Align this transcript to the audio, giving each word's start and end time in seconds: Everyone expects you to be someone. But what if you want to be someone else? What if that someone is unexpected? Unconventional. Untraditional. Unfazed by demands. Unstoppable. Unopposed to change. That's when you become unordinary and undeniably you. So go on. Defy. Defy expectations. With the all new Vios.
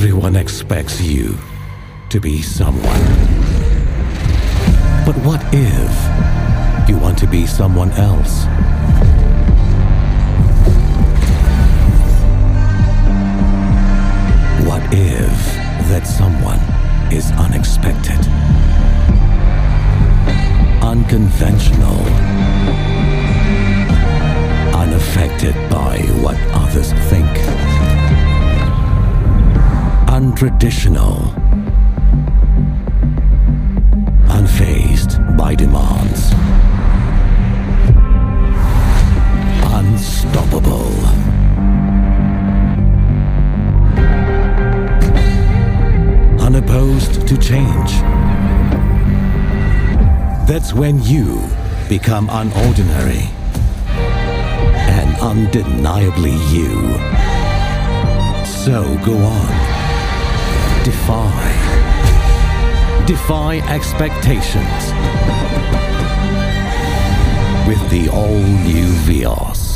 Everyone 0.00 0.36
expects 0.36 1.00
you 1.00 1.36
to 2.10 2.20
be 2.20 2.40
someone. 2.40 3.02
But 5.04 5.16
what 5.26 5.42
if 5.52 6.88
you 6.88 6.96
want 6.96 7.18
to 7.18 7.26
be 7.26 7.48
someone 7.48 7.90
else? 7.90 8.44
What 14.68 14.84
if 14.92 15.36
that 15.90 16.06
someone 16.06 16.60
is 17.12 17.32
unexpected? 17.32 18.24
Unconventional. 20.80 22.17
Untraditional. 30.38 31.34
Unfazed 34.28 35.36
by 35.36 35.56
demands. 35.56 36.30
Unstoppable. 39.74 40.94
Unopposed 46.40 47.26
to 47.26 47.36
change. 47.36 47.90
That's 50.46 50.72
when 50.72 51.02
you 51.02 51.42
become 51.88 52.28
unordinary 52.28 53.26
and 54.86 55.20
undeniably 55.20 56.36
you. 56.54 56.94
So 58.46 58.84
go 59.04 59.16
on. 59.16 59.77
Defy. 60.84 61.54
Defy 63.06 63.58
expectations. 63.68 64.92
With 67.66 67.90
the 67.90 68.08
all 68.10 68.38
new 68.38 68.86
Vios. 69.04 69.67